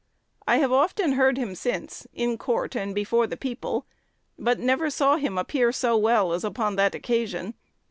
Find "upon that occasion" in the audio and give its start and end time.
6.43-7.53